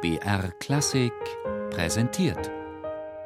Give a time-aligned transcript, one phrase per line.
[0.00, 1.12] BR Klassik
[1.70, 2.48] präsentiert.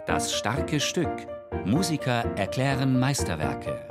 [0.06, 1.28] Das starke Stück.
[1.66, 3.84] Musiker erklären Meisterwerke.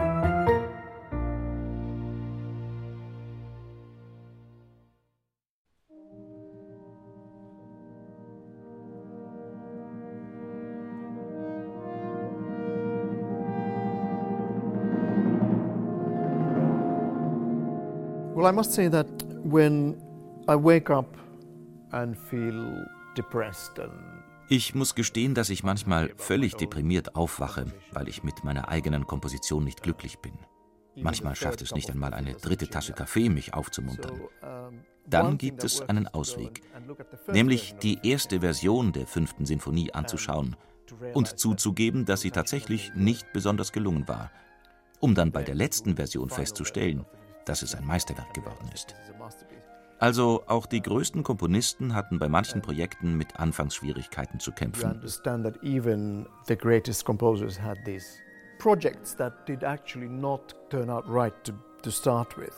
[18.34, 19.06] Well, I must say that
[19.44, 20.02] when
[20.48, 21.21] I wake up
[24.50, 29.64] Ich muss gestehen, dass ich manchmal völlig deprimiert aufwache, weil ich mit meiner eigenen Komposition
[29.64, 30.34] nicht glücklich bin.
[30.96, 34.22] Manchmal schafft es nicht einmal eine dritte Tasse Kaffee, mich aufzumuntern.
[35.08, 36.62] Dann gibt es einen Ausweg,
[37.28, 40.56] nämlich die erste Version der fünften Sinfonie anzuschauen
[41.14, 44.32] und zuzugeben, dass sie tatsächlich nicht besonders gelungen war,
[45.00, 47.06] um dann bei der letzten Version festzustellen,
[47.46, 48.96] dass es ein Meisterwerk geworden ist.
[50.02, 55.00] Also auch die größten Komponisten hatten bei manchen Projekten mit Anfangsschwierigkeiten zu kämpfen.
[58.58, 62.54] projects that did actually not turn out right to, to start with.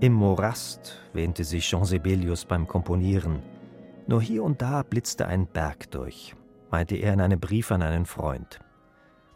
[0.00, 3.42] Im Morast wähnte sich Jean Sibelius beim Komponieren.
[4.06, 6.36] Nur hier und da blitzte ein Berg durch,
[6.70, 8.60] meinte er in einem Brief an einen Freund.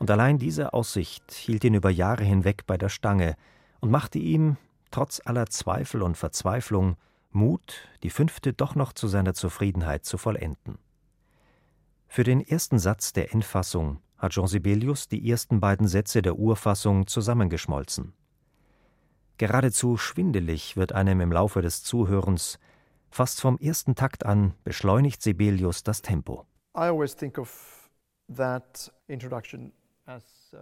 [0.01, 3.37] Und allein diese Aussicht hielt ihn über Jahre hinweg bei der Stange
[3.81, 4.57] und machte ihm,
[4.91, 6.97] trotz aller Zweifel und Verzweiflung,
[7.33, 10.79] Mut, die fünfte doch noch zu seiner Zufriedenheit zu vollenden.
[12.09, 17.07] Für den ersten Satz der Endfassung hat Jean Sibelius die ersten beiden Sätze der Urfassung
[17.07, 18.15] zusammengeschmolzen.
[19.37, 22.59] Geradezu schwindelig wird einem im Laufe des Zuhörens,
[23.11, 26.47] fast vom ersten Takt an beschleunigt Sibelius das Tempo.
[26.75, 27.05] Uh,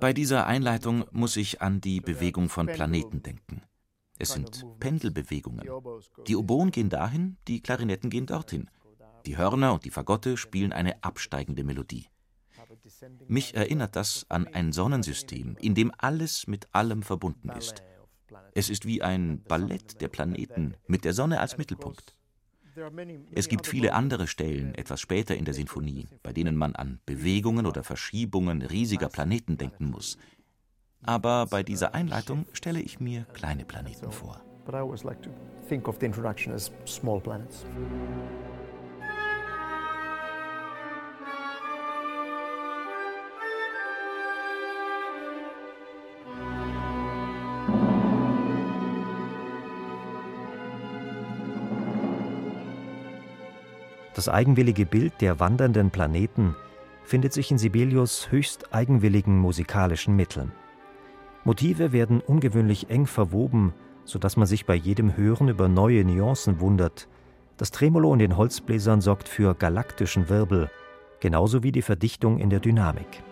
[0.01, 3.63] Bei dieser Einleitung muss ich an die Bewegung von Planeten denken.
[4.19, 5.67] Es sind Pendelbewegungen.
[6.27, 8.69] Die Oboen gehen dahin, die Klarinetten gehen dorthin.
[9.27, 12.09] Die Hörner und die Fagotte spielen eine absteigende Melodie.
[13.27, 17.83] Mich erinnert das an ein Sonnensystem, in dem alles mit allem verbunden ist.
[18.55, 22.18] Es ist wie ein Ballett der Planeten mit der Sonne als Mittelpunkt.
[23.33, 27.67] Es gibt viele andere Stellen, etwas später in der Sinfonie, bei denen man an Bewegungen
[27.67, 30.19] oder Verschiebungen riesiger Planeten denken muss,
[31.03, 34.43] aber bei dieser Einleitung stelle ich mir kleine Planeten vor.
[54.19, 56.57] Das eigenwillige Bild der wandernden Planeten
[57.05, 60.51] findet sich in Sibelius höchst eigenwilligen musikalischen Mitteln.
[61.45, 63.75] Motive werden ungewöhnlich eng verwoben,
[64.05, 67.07] so dass man sich bei jedem Hören über neue Nuancen wundert.
[67.59, 70.69] Das Tremolo in den Holzbläsern sorgt für galaktischen Wirbel,
[71.21, 73.23] genauso wie die Verdichtung in der Dynamik.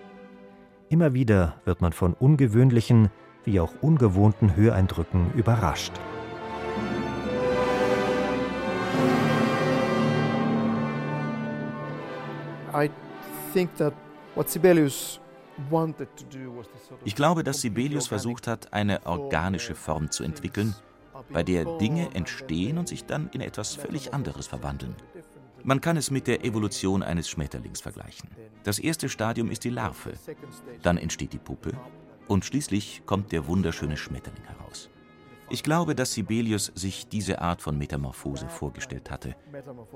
[0.89, 3.11] Immer wieder wird man von ungewöhnlichen
[3.43, 5.95] wie auch ungewohnten Höreindrücken überrascht.
[17.05, 20.75] Ich glaube, dass Sibelius versucht hat, eine organische Form zu entwickeln,
[21.33, 24.95] bei der Dinge entstehen und sich dann in etwas völlig anderes verwandeln.
[25.65, 28.29] Man kann es mit der Evolution eines Schmetterlings vergleichen.
[28.63, 30.13] Das erste Stadium ist die Larve,
[30.83, 31.73] dann entsteht die Puppe
[32.29, 34.91] und schließlich kommt der wunderschöne Schmetterling heraus.
[35.49, 39.37] Ich glaube, dass Sibelius sich diese Art von Metamorphose vorgestellt hatte,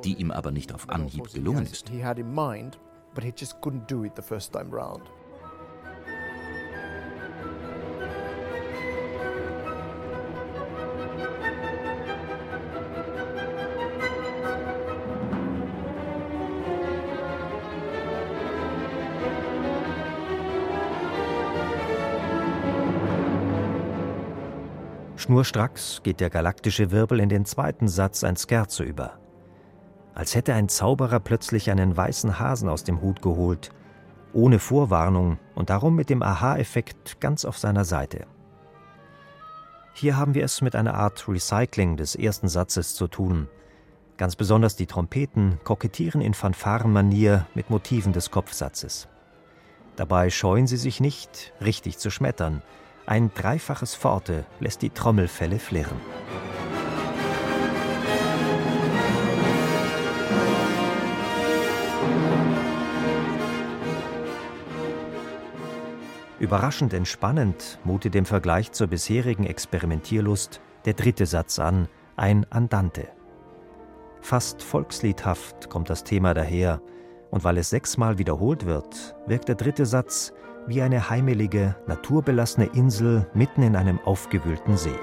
[0.04, 1.90] die ihm aber nicht auf Anhieb gelungen ist.
[25.30, 29.20] Schnurstracks geht der galaktische Wirbel in den zweiten Satz ein Scherzo über.
[30.12, 33.70] Als hätte ein Zauberer plötzlich einen weißen Hasen aus dem Hut geholt,
[34.32, 38.26] ohne Vorwarnung und darum mit dem Aha-Effekt ganz auf seiner Seite.
[39.92, 43.46] Hier haben wir es mit einer Art Recycling des ersten Satzes zu tun.
[44.16, 49.06] Ganz besonders die Trompeten kokettieren in Fanfarenmanier mit Motiven des Kopfsatzes.
[49.94, 52.62] Dabei scheuen sie sich nicht, richtig zu schmettern,
[53.10, 56.00] ein dreifaches Forte lässt die Trommelfelle flirren.
[66.38, 73.08] Überraschend entspannend mutet dem Vergleich zur bisherigen Experimentierlust der dritte Satz an, ein Andante.
[74.20, 76.80] Fast volksliedhaft kommt das Thema daher,
[77.32, 80.32] und weil es sechsmal wiederholt wird, wirkt der dritte Satz
[80.66, 84.98] wie eine heimelige, naturbelassene Insel mitten in einem aufgewühlten See.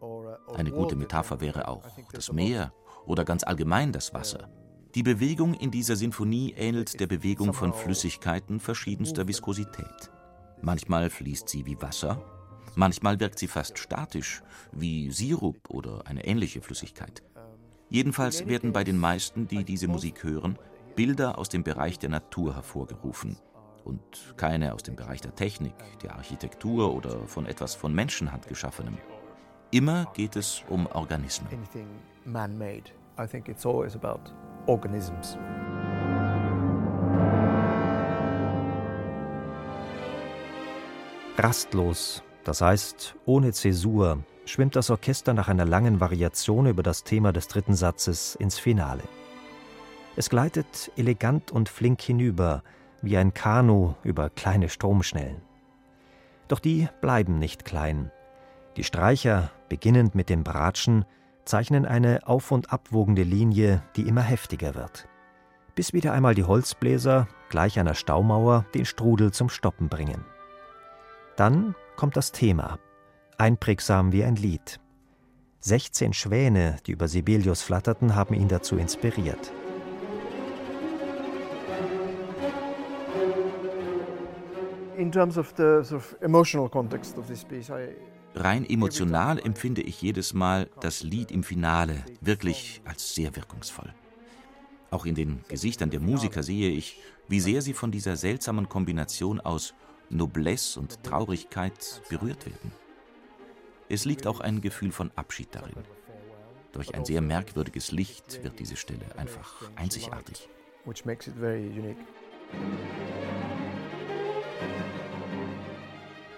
[0.00, 2.72] Also eine gute Metapher wäre auch das Meer
[3.06, 4.48] oder ganz allgemein das Wasser.
[4.94, 10.10] Die Bewegung in dieser Sinfonie ähnelt der Bewegung von Flüssigkeiten verschiedenster Viskosität.
[10.62, 12.22] Manchmal fließt sie wie Wasser,
[12.74, 17.22] manchmal wirkt sie fast statisch, wie Sirup oder eine ähnliche Flüssigkeit.
[17.88, 20.58] Jedenfalls werden bei den meisten, die diese Musik hören,
[20.96, 23.36] Bilder aus dem Bereich der Natur hervorgerufen
[23.84, 28.96] und keine aus dem Bereich der Technik, der Architektur oder von etwas von Menschenhand geschaffenem.
[29.70, 31.48] Immer geht es um Organismen.
[41.36, 47.32] Rastlos, das heißt ohne Zäsur, schwimmt das Orchester nach einer langen Variation über das Thema
[47.32, 49.02] des dritten Satzes ins Finale.
[50.16, 52.62] Es gleitet elegant und flink hinüber,
[53.02, 55.42] wie ein Kanu über kleine Stromschnellen.
[56.48, 58.10] Doch die bleiben nicht klein.
[58.76, 61.04] Die Streicher, beginnend mit dem Bratschen,
[61.44, 65.08] zeichnen eine auf und abwogende Linie, die immer heftiger wird.
[65.74, 70.24] Bis wieder einmal die Holzbläser, gleich einer Staumauer, den Strudel zum Stoppen bringen.
[71.36, 72.78] Dann kommt das Thema,
[73.38, 74.78] einprägsam wie ein Lied.
[75.60, 79.52] 16 Schwäne, die über Sibelius flatterten, haben ihn dazu inspiriert.
[84.96, 87.96] In terms of the sort of emotional context of this piece, I
[88.36, 93.92] Rein emotional empfinde ich jedes Mal das Lied im Finale wirklich als sehr wirkungsvoll.
[94.90, 99.40] Auch in den Gesichtern der Musiker sehe ich, wie sehr sie von dieser seltsamen Kombination
[99.40, 99.74] aus
[100.10, 102.72] Noblesse und Traurigkeit berührt werden.
[103.88, 105.74] Es liegt auch ein Gefühl von Abschied darin.
[106.72, 110.48] Durch ein sehr merkwürdiges Licht wird diese Stelle einfach einzigartig.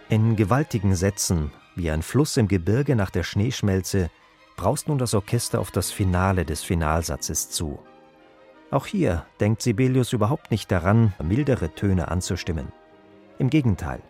[0.08, 4.10] In gewaltigen Sätzen, wie ein Fluss im Gebirge nach der Schneeschmelze,
[4.56, 7.78] braust nun das Orchester auf das Finale des Finalsatzes zu.
[8.70, 12.72] Auch hier denkt Sibelius überhaupt nicht daran, mildere Töne anzustimmen.
[13.38, 14.00] Im Gegenteil.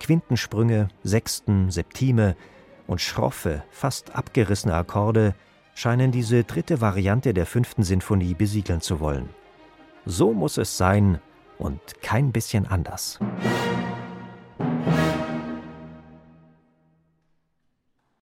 [0.00, 2.36] Quintensprünge, Sechsten, Septime
[2.86, 5.34] und schroffe, fast abgerissene Akkorde
[5.74, 9.28] scheinen diese dritte Variante der fünften Sinfonie besiegeln zu wollen.
[10.06, 11.20] So muss es sein
[11.58, 13.18] und kein bisschen anders.